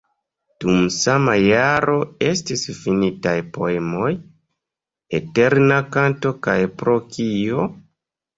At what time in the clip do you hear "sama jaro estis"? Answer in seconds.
0.93-2.63